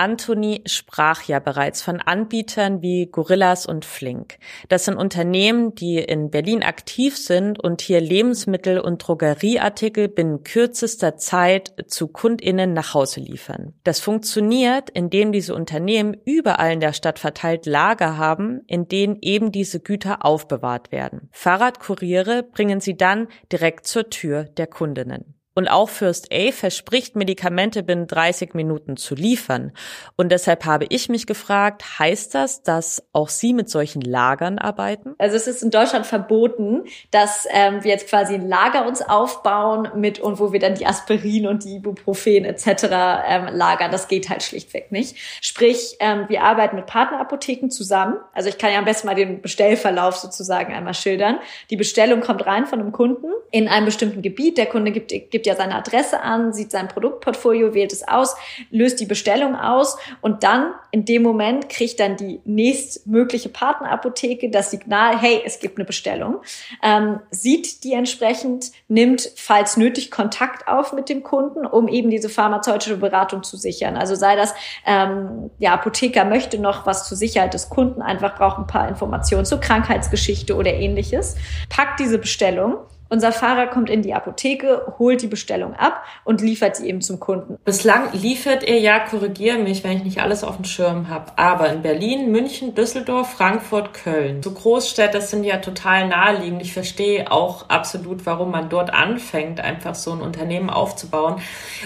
Anthony 0.00 0.62
sprach 0.64 1.24
ja 1.24 1.40
bereits 1.40 1.82
von 1.82 2.00
Anbietern 2.00 2.80
wie 2.80 3.04
Gorillas 3.04 3.66
und 3.66 3.84
Flink. 3.84 4.38
Das 4.70 4.86
sind 4.86 4.96
Unternehmen, 4.96 5.74
die 5.74 5.98
in 5.98 6.30
Berlin 6.30 6.62
aktiv 6.62 7.18
sind 7.18 7.62
und 7.62 7.82
hier 7.82 8.00
Lebensmittel 8.00 8.80
und 8.80 9.06
Drogerieartikel 9.06 10.08
binnen 10.08 10.42
kürzester 10.42 11.18
Zeit 11.18 11.74
zu 11.86 12.08
Kundinnen 12.08 12.72
nach 12.72 12.94
Hause 12.94 13.20
liefern. 13.20 13.74
Das 13.84 14.00
funktioniert, 14.00 14.88
indem 14.88 15.32
diese 15.32 15.54
Unternehmen 15.54 16.16
überall 16.24 16.72
in 16.72 16.80
der 16.80 16.94
Stadt 16.94 17.18
verteilt 17.18 17.66
Lager 17.66 18.16
haben, 18.16 18.62
in 18.66 18.88
denen 18.88 19.18
eben 19.20 19.52
diese 19.52 19.80
Güter 19.80 20.24
aufbewahrt 20.24 20.92
werden. 20.92 21.28
Fahrradkuriere 21.30 22.42
bringen 22.42 22.80
sie 22.80 22.96
dann 22.96 23.28
direkt 23.52 23.86
zur 23.86 24.08
Tür 24.08 24.44
der 24.44 24.66
Kundinnen. 24.66 25.34
Und 25.54 25.68
auch 25.68 25.88
First 25.88 26.32
A 26.32 26.52
verspricht, 26.52 27.16
Medikamente 27.16 27.82
binnen 27.82 28.06
30 28.06 28.54
Minuten 28.54 28.96
zu 28.96 29.16
liefern. 29.16 29.72
Und 30.16 30.30
deshalb 30.30 30.64
habe 30.64 30.86
ich 30.88 31.08
mich 31.08 31.26
gefragt, 31.26 31.98
heißt 31.98 32.34
das, 32.34 32.62
dass 32.62 33.02
auch 33.12 33.28
Sie 33.28 33.52
mit 33.52 33.68
solchen 33.68 34.00
Lagern 34.00 34.58
arbeiten? 34.58 35.14
Also 35.18 35.36
es 35.36 35.48
ist 35.48 35.62
in 35.62 35.70
Deutschland 35.70 36.06
verboten, 36.06 36.84
dass 37.10 37.48
ähm, 37.50 37.82
wir 37.82 37.90
jetzt 37.90 38.08
quasi 38.08 38.34
ein 38.34 38.48
Lager 38.48 38.86
uns 38.86 39.02
aufbauen 39.02 39.88
mit 39.96 40.20
und 40.20 40.38
wo 40.38 40.52
wir 40.52 40.60
dann 40.60 40.74
die 40.74 40.86
Aspirin 40.86 41.48
und 41.48 41.64
die 41.64 41.76
Ibuprofen 41.76 42.44
etc. 42.44 42.84
Ähm, 43.26 43.48
lagern. 43.52 43.90
Das 43.90 44.06
geht 44.06 44.30
halt 44.30 44.44
schlichtweg 44.44 44.92
nicht. 44.92 45.16
Sprich, 45.40 45.96
ähm, 45.98 46.26
wir 46.28 46.42
arbeiten 46.42 46.76
mit 46.76 46.86
Partnerapotheken 46.86 47.70
zusammen. 47.70 48.18
Also 48.32 48.48
ich 48.48 48.58
kann 48.58 48.72
ja 48.72 48.78
am 48.78 48.84
besten 48.84 49.08
mal 49.08 49.16
den 49.16 49.42
Bestellverlauf 49.42 50.16
sozusagen 50.16 50.72
einmal 50.72 50.94
schildern. 50.94 51.40
Die 51.70 51.76
Bestellung 51.76 52.20
kommt 52.20 52.46
rein 52.46 52.66
von 52.66 52.80
einem 52.80 52.92
Kunden 52.92 53.26
in 53.50 53.66
einem 53.66 53.86
bestimmten 53.86 54.22
Gebiet. 54.22 54.56
Der 54.56 54.66
Kunde 54.66 54.92
gibt 54.92 55.10
ja 55.46 55.56
seine 55.56 55.74
Adresse 55.74 56.20
an, 56.20 56.52
sieht 56.52 56.70
sein 56.70 56.88
Produktportfolio, 56.88 57.74
wählt 57.74 57.92
es 57.92 58.06
aus, 58.06 58.36
löst 58.70 59.00
die 59.00 59.06
Bestellung 59.06 59.56
aus 59.56 59.96
und 60.20 60.42
dann 60.42 60.74
in 60.90 61.04
dem 61.04 61.22
Moment 61.22 61.68
kriegt 61.68 62.00
dann 62.00 62.16
die 62.16 62.40
nächstmögliche 62.44 63.48
Partnerapotheke 63.48 64.50
das 64.50 64.70
Signal, 64.70 65.18
hey, 65.18 65.42
es 65.44 65.60
gibt 65.60 65.78
eine 65.78 65.84
Bestellung, 65.84 66.40
ähm, 66.82 67.20
sieht 67.30 67.84
die 67.84 67.92
entsprechend, 67.92 68.72
nimmt, 68.88 69.30
falls 69.36 69.76
nötig, 69.76 70.10
Kontakt 70.10 70.68
auf 70.68 70.92
mit 70.92 71.08
dem 71.08 71.22
Kunden, 71.22 71.66
um 71.66 71.88
eben 71.88 72.10
diese 72.10 72.28
pharmazeutische 72.28 72.96
Beratung 72.96 73.42
zu 73.42 73.56
sichern. 73.56 73.96
Also 73.96 74.14
sei 74.14 74.36
das, 74.36 74.54
ähm, 74.86 75.50
der 75.60 75.72
Apotheker 75.72 76.24
möchte 76.24 76.58
noch 76.58 76.86
was 76.86 77.08
zur 77.08 77.16
Sicherheit 77.16 77.54
des 77.54 77.68
Kunden, 77.68 78.02
einfach 78.02 78.36
braucht 78.36 78.58
ein 78.58 78.66
paar 78.66 78.88
Informationen 78.88 79.44
zur 79.44 79.60
Krankheitsgeschichte 79.60 80.56
oder 80.56 80.72
ähnliches, 80.72 81.36
packt 81.68 82.00
diese 82.00 82.18
Bestellung 82.18 82.78
unser 83.10 83.32
Fahrer 83.32 83.66
kommt 83.66 83.90
in 83.90 84.02
die 84.02 84.14
Apotheke, 84.14 84.94
holt 84.98 85.20
die 85.20 85.26
Bestellung 85.26 85.74
ab 85.74 86.04
und 86.24 86.40
liefert 86.40 86.76
sie 86.76 86.88
eben 86.88 87.00
zum 87.00 87.18
Kunden. 87.18 87.58
Bislang 87.64 88.12
liefert 88.12 88.66
ihr 88.66 88.78
ja, 88.78 89.00
korrigiere 89.00 89.58
mich, 89.58 89.82
wenn 89.82 89.96
ich 89.96 90.04
nicht 90.04 90.22
alles 90.22 90.44
auf 90.44 90.56
dem 90.56 90.64
Schirm 90.64 91.08
habe, 91.08 91.32
aber 91.36 91.70
in 91.70 91.82
Berlin, 91.82 92.30
München, 92.30 92.74
Düsseldorf, 92.76 93.32
Frankfurt, 93.32 93.94
Köln. 93.94 94.42
So 94.42 94.52
Großstädte 94.52 95.20
sind 95.20 95.42
ja 95.42 95.56
total 95.56 96.06
naheliegend. 96.06 96.62
Ich 96.62 96.72
verstehe 96.72 97.30
auch 97.32 97.68
absolut, 97.68 98.26
warum 98.26 98.52
man 98.52 98.68
dort 98.68 98.94
anfängt, 98.94 99.60
einfach 99.60 99.96
so 99.96 100.12
ein 100.12 100.20
Unternehmen 100.20 100.70
aufzubauen. 100.70 101.42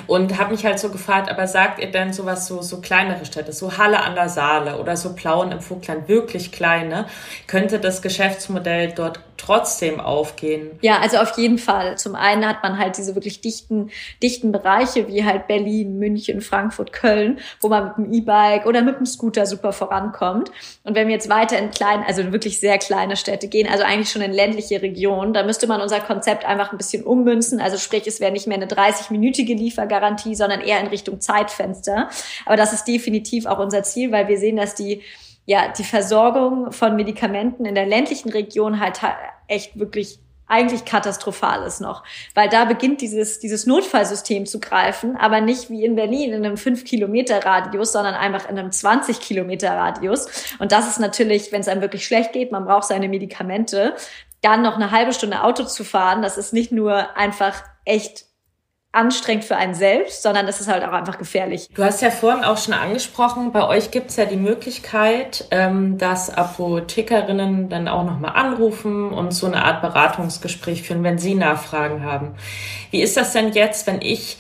Und 0.07 0.39
habe 0.39 0.53
mich 0.53 0.67
halt 0.67 0.79
so 0.79 0.91
gefragt, 0.91 1.31
aber 1.31 1.47
sagt 1.47 1.81
ihr 1.81 1.91
denn 1.91 2.13
sowas, 2.13 2.47
so, 2.47 2.61
so 2.61 2.83
kleinere 2.83 3.25
Städte, 3.25 3.53
so 3.53 3.79
Halle 3.79 4.03
an 4.03 4.15
der 4.15 4.29
Saale 4.29 4.79
oder 4.79 4.97
so 4.99 5.15
Plauen 5.15 5.53
im 5.53 5.61
Vogtland, 5.61 6.07
wirklich 6.07 6.53
kleine, 6.53 7.07
könnte 7.47 7.79
das 7.79 8.03
Geschäftsmodell 8.03 8.93
dort 8.95 9.21
trotzdem 9.37 10.01
aufgehen? 10.01 10.79
Ja, 10.81 10.99
also 10.99 11.19
auf 11.19 11.37
jeden 11.39 11.59
Fall. 11.59 11.99
Zum 11.99 12.15
einen 12.15 12.47
hat 12.47 12.63
man 12.63 12.79
halt 12.79 12.97
diese 12.99 13.15
wirklich 13.15 13.41
dichten, 13.41 13.91
dichten 14.23 14.53
Bereiche 14.53 15.09
wie 15.09 15.25
halt 15.25 15.47
Berlin, 15.47 15.99
München, 15.99 16.41
Frankfurt, 16.41 16.93
Köln, 16.93 17.39
wo 17.61 17.69
man 17.69 17.89
mit 17.89 17.97
dem 17.97 18.13
E-Bike 18.13 18.67
oder 18.67 18.83
mit 18.83 18.99
dem 18.99 19.07
Scooter 19.07 19.47
super 19.47 19.73
vorankommt. 19.73 20.51
Und 20.83 20.95
wenn 20.95 21.09
wir 21.09 21.15
jetzt 21.15 21.29
weiter 21.29 21.59
in 21.59 21.71
kleinen, 21.71 22.05
also 22.05 22.33
wirklich 22.33 22.61
sehr 22.61 22.79
kleine 22.79 23.17
Städte 23.17 23.49
gehen, 23.49 23.69
also 23.69 23.85
eigentlich 23.85 24.11
schon 24.11 24.23
in 24.23 24.33
ländliche 24.33 24.83
Regionen, 24.83 25.33
da 25.33 25.43
müsste 25.43 25.67
man 25.67 25.81
unser 25.81 26.01
Konzept 26.01 26.45
einfach 26.45 26.73
ein 26.73 26.79
bisschen 26.79 27.05
ummünzen. 27.05 27.61
Also 27.61 27.79
sprich, 27.79 28.07
es 28.07 28.21
wäre 28.21 28.33
nicht 28.33 28.47
mehr 28.47 28.57
eine 28.57 28.67
30-minütige 28.67 29.55
Liefergarantie, 29.55 30.35
sondern 30.35 30.61
eher 30.61 30.81
in 30.81 30.87
Richtung 30.87 31.21
Zeitfenster. 31.21 32.09
Aber 32.47 32.57
das 32.57 32.73
ist 32.73 32.85
definitiv 32.85 33.47
auch 33.47 33.59
unser 33.59 33.83
Ziel, 33.83 34.13
weil 34.13 34.29
wir 34.29 34.39
sehen, 34.39 34.57
dass 34.57 34.75
die 34.75 35.03
ja, 35.47 35.69
die 35.69 35.85
Versorgung 35.85 36.73
von 36.73 36.97
Medikamenten 36.97 37.65
in 37.65 37.75
der 37.75 37.87
ländlichen 37.87 38.31
Region 38.31 38.81
halt 38.81 39.01
echt 39.47 39.79
wirklich 39.79 40.19
eigentlich 40.47 40.85
katastrophal 40.85 41.67
ist 41.67 41.81
noch, 41.81 42.05
weil 42.35 42.49
da 42.49 42.67
beginnt 42.67 43.01
dieses, 43.01 43.39
dieses 43.39 43.67
Notfallsystem 43.67 44.45
zu 44.45 44.61
greifen, 44.61 45.17
aber 45.17 45.41
nicht 45.41 45.71
wie 45.71 45.85
in 45.85 45.97
Berlin 45.97 46.33
in 46.33 46.45
einem 46.45 46.59
5 46.59 46.85
Kilometer 46.85 47.45
Radius, 47.45 47.93
sondern 47.93 48.15
einfach 48.15 48.49
in 48.49 48.59
einem 48.59 48.71
20 48.71 49.21
Kilometer 49.21 49.71
Radius. 49.71 50.55
Und 50.59 50.71
das 50.73 50.87
ist 50.87 51.01
natürlich, 51.01 51.51
wenn 51.51 51.63
es 51.63 51.69
einem 51.69 51.81
wirklich 51.81 52.05
schlecht 52.05 52.33
geht, 52.33 52.53
man 52.53 52.67
braucht 52.67 52.85
seine 52.85 53.09
Medikamente, 53.09 53.95
dann 54.43 54.61
noch 54.61 54.75
eine 54.75 54.91
halbe 54.91 55.15
Stunde 55.15 55.43
Auto 55.43 55.65
zu 55.65 55.83
fahren, 55.83 56.21
das 56.21 56.37
ist 56.37 56.53
nicht 56.53 56.73
nur 56.73 57.17
einfach 57.17 57.63
echt 57.87 58.27
anstrengend 58.95 59.45
für 59.45 59.57
einen 59.57 59.75
selbst, 59.75 60.23
sondern 60.23 60.47
es 60.47 60.61
ist 60.61 60.69
halt 60.69 60.85
auch 60.85 60.93
einfach 60.93 61.19
gefährlich. 61.19 61.69
Du 61.75 61.85
hast 61.85 62.01
ja 62.01 62.11
vorhin 62.11 62.45
auch 62.45 62.59
schon 62.59 62.75
angesprochen, 62.75 63.53
bei 63.53 63.67
euch 63.67 63.91
gibt 63.91 64.11
es 64.11 64.17
ja 64.17 64.25
die 64.25 64.37
Möglichkeit, 64.37 65.47
ähm, 65.51 65.99
dass 65.99 66.31
Apothekerinnen 66.31 67.69
dann 67.69 67.89
auch 67.89 68.05
nochmal 68.05 68.33
anrufen 68.35 69.11
und 69.11 69.33
so 69.33 69.47
eine 69.47 69.65
Art 69.65 69.83
Beratungsgespräch 69.83 70.83
führen, 70.83 71.03
wenn 71.03 71.19
sie 71.19 71.35
Nachfragen 71.35 72.05
haben. 72.05 72.35
Wie 72.91 73.03
ist 73.03 73.17
das 73.17 73.33
denn 73.33 73.53
jetzt, 73.53 73.87
wenn 73.87 74.01
ich 74.01 74.39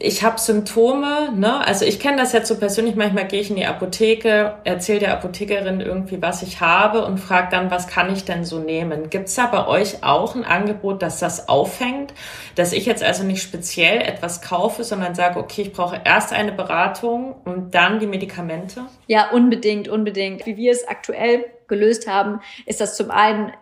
ich 0.00 0.22
habe 0.22 0.38
Symptome, 0.38 1.32
ne? 1.34 1.66
Also 1.66 1.84
ich 1.84 1.98
kenne 1.98 2.18
das 2.18 2.32
jetzt 2.32 2.48
so 2.48 2.56
persönlich, 2.56 2.94
manchmal 2.94 3.26
gehe 3.26 3.40
ich 3.40 3.50
in 3.50 3.56
die 3.56 3.66
Apotheke, 3.66 4.54
erzähle 4.64 5.00
der 5.00 5.12
Apothekerin 5.12 5.80
irgendwie, 5.80 6.22
was 6.22 6.42
ich 6.42 6.60
habe 6.60 7.04
und 7.04 7.18
frage 7.18 7.48
dann, 7.50 7.70
was 7.70 7.88
kann 7.88 8.12
ich 8.12 8.24
denn 8.24 8.44
so 8.44 8.58
nehmen? 8.60 9.10
Gibt's 9.10 9.34
da 9.34 9.46
bei 9.46 9.66
euch 9.66 10.04
auch 10.04 10.34
ein 10.34 10.44
Angebot, 10.44 11.02
dass 11.02 11.18
das 11.18 11.48
auffängt? 11.48 12.14
Dass 12.54 12.72
ich 12.72 12.86
jetzt 12.86 13.02
also 13.02 13.24
nicht 13.24 13.42
speziell 13.42 14.00
etwas 14.00 14.40
kaufe, 14.40 14.84
sondern 14.84 15.14
sage, 15.14 15.38
okay, 15.38 15.62
ich 15.62 15.72
brauche 15.72 16.00
erst 16.04 16.32
eine 16.32 16.52
Beratung 16.52 17.34
und 17.44 17.74
dann 17.74 17.98
die 17.98 18.06
Medikamente? 18.06 18.82
Ja, 19.08 19.30
unbedingt, 19.30 19.88
unbedingt. 19.88 20.46
Wie 20.46 20.56
wir 20.56 20.72
es 20.72 20.86
aktuell 20.86 21.44
gelöst 21.66 22.08
haben, 22.08 22.40
ist 22.66 22.80
das 22.80 22.96
zum 22.96 23.10
einen 23.10 23.52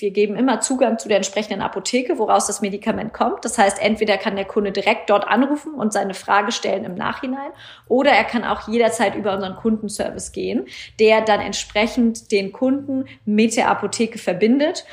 wir 0.00 0.10
geben 0.10 0.36
immer 0.36 0.60
Zugang 0.60 0.98
zu 0.98 1.08
der 1.08 1.18
entsprechenden 1.18 1.62
Apotheke, 1.62 2.18
woraus 2.18 2.46
das 2.46 2.60
Medikament 2.60 3.12
kommt. 3.12 3.44
Das 3.44 3.58
heißt, 3.58 3.80
entweder 3.80 4.18
kann 4.18 4.36
der 4.36 4.44
Kunde 4.44 4.72
direkt 4.72 5.10
dort 5.10 5.26
anrufen 5.26 5.74
und 5.74 5.92
seine 5.92 6.14
Frage 6.14 6.52
stellen 6.52 6.84
im 6.84 6.94
Nachhinein, 6.94 7.50
oder 7.88 8.10
er 8.10 8.24
kann 8.24 8.44
auch 8.44 8.68
jederzeit 8.68 9.14
über 9.14 9.34
unseren 9.34 9.56
Kundenservice 9.56 10.32
gehen, 10.32 10.66
der 10.98 11.20
dann 11.20 11.40
entsprechend 11.40 12.32
den 12.32 12.52
Kunden 12.52 13.06
mit 13.24 13.56
der 13.56 13.70
Apotheke 13.70 14.18
verbindet. 14.18 14.84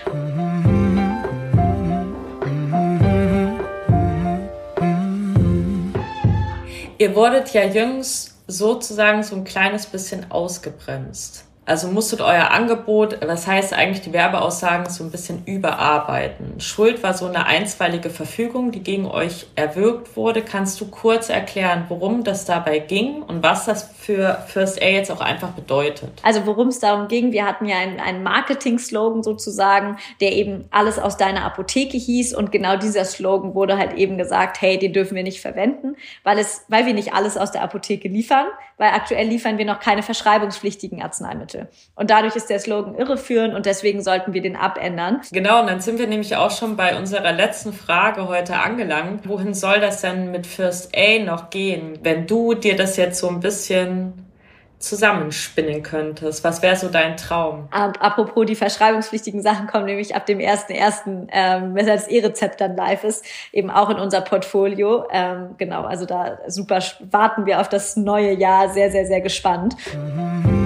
Ihr 6.98 7.16
wurdet 7.16 7.54
ja 7.54 7.66
jüngst 7.66 8.34
sozusagen 8.48 9.24
so 9.24 9.36
ein 9.36 9.44
kleines 9.44 9.88
bisschen 9.88 10.32
ausgebremst. 10.32 11.46
Also 11.66 11.88
musstet 11.88 12.20
euer 12.20 12.52
Angebot, 12.52 13.18
was 13.26 13.48
heißt 13.48 13.74
eigentlich 13.74 14.02
die 14.02 14.12
Werbeaussagen, 14.12 14.90
so 14.90 15.04
ein 15.04 15.12
bisschen 15.12 15.44
überarbeiten. 15.46 16.60
Schuld 16.60 17.04
war 17.04 17.14
so 17.14 17.26
eine 17.26 17.46
einstweilige 17.46 18.10
Verfügung, 18.10 18.72
die 18.72 18.84
gegen 18.84 19.06
euch 19.06 19.48
erwirkt 19.56 20.18
wurde. 20.18 20.42
Kannst 20.42 20.82
du 20.82 20.88
kurz 20.88 21.30
erklären, 21.30 21.86
worum 21.88 22.26
das 22.26 22.44
dabei 22.44 22.80
ging 22.80 23.24
und 23.24 23.44
was 23.44 23.66
das 23.66 23.84
für 23.98 24.44
First 24.48 24.82
A 24.82 24.86
jetzt 24.86 25.10
auch 25.10 25.22
einfach 25.22 25.52
bedeutet? 25.52 26.10
Also 26.22 26.46
worum 26.46 26.68
es 26.68 26.80
darum 26.80 27.08
ging, 27.08 27.32
wir 27.32 27.46
hatten 27.46 27.66
ja 27.66 27.78
einen, 27.78 28.02
einen 28.02 28.24
Marketing-Slogan 28.24 29.24
sozusagen, 29.24 29.98
der 30.20 30.34
eben 30.34 30.66
alles 30.70 31.00
aus 31.00 31.16
deiner 31.16 31.46
Apotheke 31.46 31.98
hieß 31.98 32.36
und 32.36 32.52
genau 32.52 32.76
dieser 32.76 33.06
Slogan 33.06 33.56
wurde 33.56 33.78
halt 33.78 33.94
eben 33.94 34.18
gesagt, 34.18 34.62
hey, 34.62 34.78
den 34.78 34.92
dürfen 34.92 35.16
wir 35.16 35.24
nicht 35.24 35.40
verwenden, 35.40 35.96
weil 36.24 36.40
es, 36.40 36.66
weil 36.68 36.86
wir 36.86 36.94
nicht 36.94 37.14
alles 37.14 37.38
aus 37.38 37.52
der 37.54 37.64
Apotheke 37.64 38.10
liefern, 38.10 38.48
weil 38.84 38.92
aktuell 38.92 39.26
liefern 39.26 39.58
wir 39.58 39.64
noch 39.64 39.80
keine 39.80 40.04
verschreibungspflichtigen 40.04 41.02
Arzneimittel. 41.02 41.70
Und 41.96 42.10
dadurch 42.10 42.36
ist 42.36 42.50
der 42.50 42.60
Slogan 42.60 42.96
irreführend 42.96 43.54
und 43.54 43.66
deswegen 43.66 44.04
sollten 44.04 44.34
wir 44.34 44.42
den 44.42 44.58
abändern. 44.58 45.22
Genau, 45.32 45.62
und 45.62 45.68
dann 45.68 45.80
sind 45.80 46.00
wir 46.00 46.08
nämlich 46.08 46.36
auch 46.36 46.52
schon 46.52 46.76
bei 46.76 46.98
unserer 46.98 47.32
letzten 47.32 47.72
Frage 47.72 48.28
heute 48.28 48.58
angelangt. 48.58 49.26
Wohin 49.26 49.54
soll 49.54 49.80
das 49.80 50.02
denn 50.02 50.32
mit 50.32 50.46
First 50.46 50.94
A 50.98 51.24
noch 51.24 51.50
gehen, 51.50 51.98
wenn 52.04 52.28
du 52.28 52.56
dir 52.56 52.76
das 52.76 52.98
jetzt 52.98 53.20
so 53.20 53.30
ein 53.30 53.40
bisschen 53.40 54.23
zusammenspinnen 54.84 55.82
könntest? 55.82 56.44
Was 56.44 56.62
wäre 56.62 56.76
so 56.76 56.90
dein 56.90 57.18
Traum? 57.18 57.68
Apropos 57.72 58.46
die 58.46 58.56
verschreibungspflichtigen 58.56 59.42
Sachen 59.42 59.68
kommen 59.68 59.86
nämlich 59.86 60.16
ab 60.16 60.26
dem 60.26 60.40
1.1., 60.40 61.28
ähm, 61.32 61.76
wenn 61.76 61.88
das 61.88 62.08
E-Rezept 62.08 62.60
dann 62.60 62.76
live 62.76 63.04
ist, 63.04 63.26
eben 63.52 63.70
auch 63.70 63.90
in 63.90 63.98
unser 63.98 64.22
Portfolio. 64.22 65.06
Ähm, 65.10 65.56
genau, 65.58 65.84
also 65.84 66.06
da 66.06 66.38
super 66.48 66.80
warten 67.12 67.46
wir 67.46 67.62
auf 67.62 67.70
das 67.70 67.96
neue 67.96 68.34
Jahr 68.34 68.70
sehr, 68.70 68.92
sehr, 68.92 69.06
sehr 69.06 69.22
gespannt. 69.22 69.76
Mhm. 69.94 70.63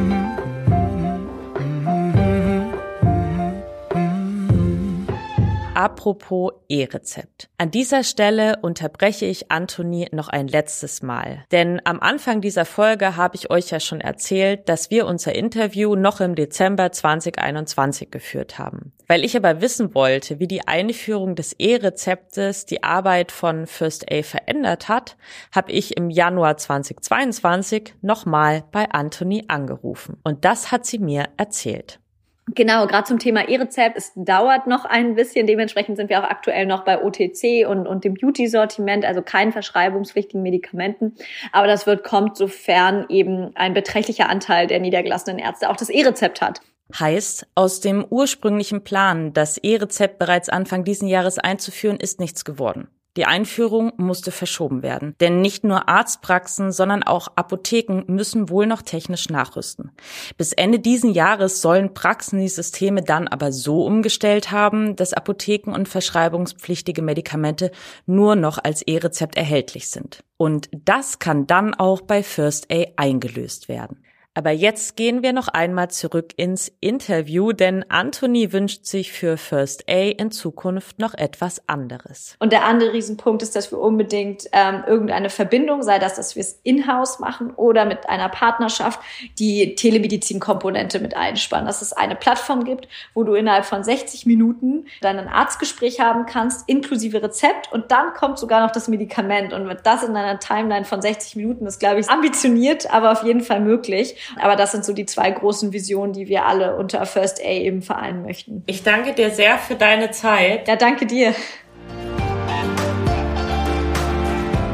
Apropos 5.88 6.52
E-Rezept. 6.68 7.48
An 7.58 7.72
dieser 7.72 8.04
Stelle 8.04 8.58
unterbreche 8.62 9.26
ich 9.26 9.54
Anthony 9.54 10.10
noch 10.12 10.28
ein 10.28 10.50
letztes 10.50 11.02
Mal. 11.02 11.46
Denn 11.54 11.80
am 11.86 12.02
Anfang 12.02 12.42
dieser 12.42 12.66
Folge 12.66 13.16
habe 13.16 13.38
ich 13.38 13.50
euch 13.52 13.70
ja 13.70 13.80
schon 13.80 14.02
erzählt, 14.02 14.68
dass 14.68 14.92
wir 14.92 15.08
unser 15.08 15.34
Interview 15.34 15.96
noch 15.96 16.20
im 16.20 16.36
Dezember 16.36 16.92
2021 16.92 18.12
geführt 18.12 18.60
haben. 18.60 18.92
Weil 19.08 19.24
ich 19.24 19.38
aber 19.38 19.62
wissen 19.62 19.96
wollte, 19.96 20.42
wie 20.42 20.48
die 20.48 20.68
Einführung 20.68 21.36
des 21.36 21.54
E-Rezeptes 21.54 22.66
die 22.66 22.84
Arbeit 22.84 23.32
von 23.32 23.66
First 23.66 24.12
A 24.12 24.24
verändert 24.24 24.90
hat, 24.90 25.16
habe 25.56 25.72
ich 25.72 25.96
im 25.96 26.10
Januar 26.10 26.58
2022 26.58 27.94
nochmal 28.02 28.66
bei 28.74 28.92
Anthony 28.92 29.46
angerufen. 29.48 30.20
Und 30.26 30.44
das 30.44 30.74
hat 30.74 30.86
sie 30.86 31.00
mir 31.00 31.30
erzählt. 31.38 32.02
Genau, 32.56 32.88
gerade 32.88 33.04
zum 33.04 33.20
Thema 33.20 33.50
E-Rezept, 33.50 33.98
es 33.98 34.14
dauert 34.16 34.68
noch 34.68 34.86
ein 34.86 35.16
bisschen. 35.16 35.48
Dementsprechend 35.48 35.98
sind 35.98 36.10
wir 36.10 36.20
auch 36.20 36.30
aktuell 36.30 36.66
noch 36.66 36.86
bei 36.86 37.04
OTC 37.04 37.68
und, 37.68 37.88
und 37.88 38.06
dem 38.06 38.14
Beauty-Sortiment, 38.14 39.04
also 39.04 39.22
keinen 39.22 39.52
verschreibungspflichtigen 39.52 40.42
Medikamenten. 40.42 41.16
Aber 41.52 41.68
das 41.68 41.86
wird 41.88 42.06
kommt, 42.06 42.38
sofern 42.38 43.06
eben 43.10 43.52
ein 43.56 43.74
beträchtlicher 43.74 44.30
Anteil 44.30 44.68
der 44.68 44.80
niedergelassenen 44.80 45.40
Ärzte 45.40 45.70
auch 45.70 45.76
das 45.76 45.90
E-Rezept 45.90 46.42
hat. 46.42 46.62
Heißt, 46.98 47.48
aus 47.54 47.82
dem 47.82 48.06
ursprünglichen 48.10 48.84
Plan, 48.86 49.34
das 49.34 49.58
E-Rezept 49.58 50.18
bereits 50.18 50.48
Anfang 50.48 50.86
diesen 50.86 51.10
Jahres 51.10 51.38
einzuführen, 51.38 51.98
ist 51.98 52.22
nichts 52.22 52.46
geworden. 52.46 52.88
Die 53.18 53.26
Einführung 53.26 53.94
musste 53.98 54.32
verschoben 54.32 54.84
werden, 54.84 55.16
denn 55.20 55.42
nicht 55.42 55.64
nur 55.64 55.90
Arztpraxen, 55.90 56.72
sondern 56.72 57.02
auch 57.02 57.30
Apotheken 57.36 58.04
müssen 58.06 58.50
wohl 58.50 58.68
noch 58.68 58.84
technisch 58.84 59.30
nachrüsten. 59.30 59.90
Bis 60.38 60.54
Ende 60.54 60.80
diesen 60.80 61.12
Jahres 61.12 61.62
sollen 61.64 61.96
Praxen 61.96 62.40
die 62.40 62.48
Systeme 62.48 63.02
dann 63.02 63.28
aber 63.28 63.52
so 63.52 63.84
umgestellt 63.86 64.52
haben, 64.52 64.96
dass 64.96 65.14
Apotheken 65.14 65.74
und 65.74 65.90
verschreibungspflichtige 65.90 67.02
Medikamente 67.02 67.72
nur 68.06 68.36
noch 68.36 68.60
als 68.64 68.84
E-Rezept 68.84 69.36
erhältlich 69.36 69.90
sind. 69.90 70.24
Und 70.38 70.70
das 70.86 71.18
kann 71.18 71.48
dann 71.48 71.74
auch 71.74 72.02
bei 72.02 72.22
First 72.22 72.72
A 72.72 72.86
eingelöst 72.98 73.68
werden. 73.68 74.04
Aber 74.38 74.52
jetzt 74.52 74.96
gehen 74.96 75.24
wir 75.24 75.34
noch 75.34 75.48
einmal 75.48 75.90
zurück 75.90 76.34
ins 76.36 76.72
Interview, 76.80 77.54
denn 77.54 77.84
Anthony 77.90 78.54
wünscht 78.54 78.86
sich 78.86 79.12
für 79.12 79.36
First 79.36 79.90
A 79.90 80.12
in 80.12 80.30
Zukunft 80.30 81.00
noch 81.00 81.16
etwas 81.16 81.68
anderes. 81.68 82.36
Und 82.38 82.52
der 82.52 82.64
andere 82.64 82.94
Riesenpunkt 82.94 83.42
ist, 83.42 83.56
dass 83.56 83.72
wir 83.72 83.80
unbedingt 83.80 84.48
ähm, 84.52 84.84
irgendeine 84.86 85.32
Verbindung, 85.32 85.82
sei 85.82 85.98
das, 85.98 86.18
dass 86.18 86.36
wir 86.36 86.42
es 86.42 86.60
in-house 86.62 87.18
machen 87.18 87.50
oder 87.56 87.86
mit 87.86 88.08
einer 88.10 88.30
Partnerschaft, 88.30 89.00
die 89.40 89.74
Telemedizin-Komponente 89.74 91.00
mit 91.00 91.18
einspannen. 91.18 91.66
Dass 91.66 91.82
es 91.82 91.92
eine 91.92 92.16
Plattform 92.16 92.64
gibt, 92.64 92.88
wo 93.16 93.24
du 93.24 93.34
innerhalb 93.34 93.66
von 93.66 93.84
60 93.84 94.28
Minuten 94.28 94.86
dann 95.02 95.18
Arztgespräch 95.18 96.00
haben 96.00 96.28
kannst, 96.28 96.70
inklusive 96.70 97.24
Rezept 97.24 97.74
und 97.74 97.90
dann 97.90 98.14
kommt 98.14 98.38
sogar 98.38 98.62
noch 98.62 98.72
das 98.72 98.88
Medikament. 98.88 99.52
Und 99.52 99.68
das 99.82 100.04
in 100.04 100.16
einer 100.16 100.40
Timeline 100.40 100.86
von 100.86 101.02
60 101.02 101.38
Minuten 101.38 101.66
ist, 101.66 101.80
glaube 101.80 102.02
ich, 102.02 102.08
ambitioniert, 102.08 102.94
aber 102.94 103.12
auf 103.12 103.24
jeden 103.24 103.42
Fall 103.42 103.62
möglich. 103.62 104.16
Aber 104.40 104.56
das 104.56 104.72
sind 104.72 104.86
so 104.86 104.94
die 104.94 105.06
zwei 105.06 105.32
großen 105.32 105.74
Visionen, 105.74 106.14
die 106.14 106.28
wir 106.28 106.46
alle 106.46 106.76
unter 106.76 107.06
First 107.06 107.40
A 107.42 107.50
eben 107.50 107.82
vereinen 107.82 108.24
möchten. 108.24 108.64
Ich 108.68 108.84
danke 108.84 109.14
dir 109.14 109.32
sehr 109.32 109.58
für 109.58 109.76
deine 109.76 110.12
Zeit. 110.12 110.68
Ja, 110.68 110.76
danke 110.76 111.06
dir. 111.06 111.34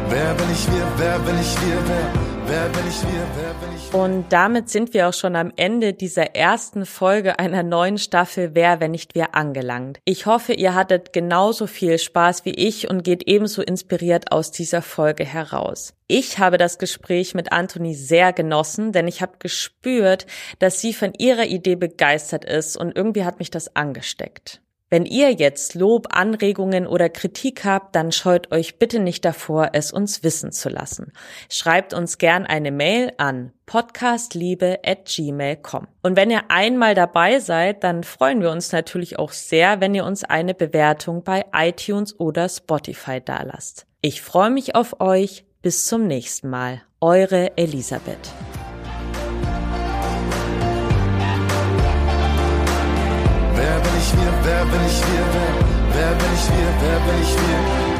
Wer 0.10 0.34
bin 0.36 0.52
ich 0.52 0.68
wir, 0.68 0.88
wer 0.98 1.20
bin 1.20 1.40
ich 1.40 1.56
wir, 1.62 1.78
wer, 1.88 2.14
wer 2.46 2.70
bin 2.70 2.88
ich 2.88 3.02
wir, 3.02 3.28
wer 3.36 3.54
bin 3.56 3.73
ich? 3.73 3.73
Und 3.94 4.26
damit 4.30 4.70
sind 4.70 4.96
wir 4.96 5.08
auch 5.08 5.14
schon 5.14 5.36
am 5.36 5.54
Ende 5.56 5.94
dieser 5.94 6.36
ersten 6.36 6.88
Folge 6.88 7.38
einer 7.38 7.62
neuen 7.62 8.00
Staffel 8.00 8.56
Wer, 8.56 8.80
wenn 8.80 8.90
nicht 8.90 9.14
wir 9.14 9.36
angelangt. 9.36 10.00
Ich 10.04 10.26
hoffe, 10.26 10.54
ihr 10.54 10.74
hattet 10.74 11.14
genauso 11.14 11.68
viel 11.68 12.00
Spaß 12.00 12.44
wie 12.44 12.56
ich 12.56 12.90
und 12.90 13.04
geht 13.04 13.28
ebenso 13.28 13.62
inspiriert 13.62 14.32
aus 14.32 14.50
dieser 14.50 14.82
Folge 14.82 15.26
heraus. 15.26 15.94
Ich 16.08 16.40
habe 16.40 16.58
das 16.58 16.80
Gespräch 16.80 17.36
mit 17.36 17.52
Anthony 17.52 17.94
sehr 17.94 18.34
genossen, 18.34 18.94
denn 18.94 19.08
ich 19.08 19.22
habe 19.22 19.34
gespürt, 19.38 20.26
dass 20.58 20.82
sie 20.82 20.94
von 20.94 21.14
ihrer 21.20 21.46
Idee 21.46 21.76
begeistert 21.76 22.46
ist 22.46 22.76
und 22.76 22.98
irgendwie 22.98 23.26
hat 23.26 23.38
mich 23.38 23.52
das 23.52 23.76
angesteckt. 23.76 24.60
Wenn 24.94 25.06
ihr 25.08 25.32
jetzt 25.32 25.74
Lob, 25.74 26.10
Anregungen 26.12 26.86
oder 26.86 27.10
Kritik 27.10 27.66
habt, 27.66 27.96
dann 27.96 28.12
scheut 28.12 28.52
euch 28.52 28.78
bitte 28.78 29.00
nicht 29.00 29.26
davor, 29.26 29.72
es 29.74 29.92
uns 29.92 30.22
wissen 30.22 30.52
zu 30.52 30.70
lassen. 30.70 31.14
Schreibt 31.50 31.96
uns 31.96 32.20
gern 32.20 32.46
eine 32.46 32.70
Mail 32.70 33.12
an 33.18 33.54
podcastliebe@gmail.com. 33.66 35.88
Und 36.04 36.16
wenn 36.16 36.30
ihr 36.30 36.44
einmal 36.50 36.94
dabei 36.94 37.40
seid, 37.40 37.84
dann 37.84 38.04
freuen 38.04 38.42
wir 38.42 38.52
uns 38.52 38.72
natürlich 38.72 39.18
auch 39.18 39.32
sehr, 39.32 39.82
wenn 39.82 39.96
ihr 39.96 40.06
uns 40.06 40.24
eine 40.24 40.54
Bewertung 40.54 41.24
bei 41.24 41.44
iTunes 41.54 42.20
oder 42.20 42.48
Spotify 42.48 43.20
dalasst. 43.20 43.88
Ich 44.02 44.22
freue 44.22 44.52
mich 44.52 44.76
auf 44.76 45.02
euch. 45.02 45.44
Bis 45.64 45.88
zum 45.88 46.06
nächsten 46.06 46.52
Mal. 46.52 46.84
Eure 47.02 47.58
Elisabeth. 47.58 48.32
Wir, 54.16 54.34
wer 54.44 54.66
bin 54.66 54.82
ich 54.88 55.00
wir, 55.08 55.26
wer, 55.34 55.54
wer 55.94 56.12
bin 56.16 56.32
ich 56.34 56.48
wir, 56.50 56.70
wer 56.82 57.00
bin 57.06 57.22
ich 57.22 57.34
wir? 57.36 57.93